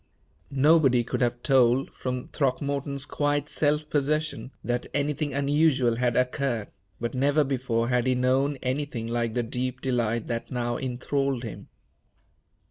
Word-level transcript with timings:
Nobody 0.49 1.03
could 1.03 1.21
have 1.21 1.43
told, 1.43 1.91
from 1.93 2.29
Throckmorton's 2.29 3.05
quiet 3.05 3.49
self 3.49 3.87
possession, 3.87 4.49
that 4.63 4.87
anything 4.95 5.31
unusual 5.31 5.97
had 5.97 6.15
occurred; 6.17 6.69
but 6.99 7.13
never 7.13 7.43
before 7.43 7.89
had 7.89 8.07
he 8.07 8.15
known 8.15 8.57
anything 8.63 9.05
like 9.05 9.35
the 9.35 9.43
deep 9.43 9.79
delight 9.79 10.25
that 10.25 10.49
now 10.49 10.75
enthralled 10.75 11.43
him. 11.43 11.67